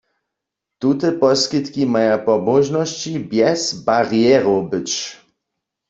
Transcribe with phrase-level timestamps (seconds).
[0.83, 4.91] Tute poskitki maja po móžnosći bjez barjerow być.